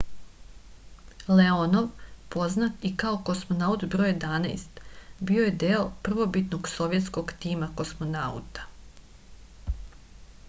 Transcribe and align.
leonov 1.39 1.89
poznat 2.35 2.87
i 2.89 2.91
kao 3.03 3.19
kosmonaut 3.27 3.83
br 3.95 4.07
11 4.09 4.81
bio 5.31 5.43
je 5.47 5.51
deo 5.65 5.83
prvobitnog 6.07 6.69
sovjetskog 6.71 7.35
tima 7.45 7.67
kosmonauta 7.83 8.67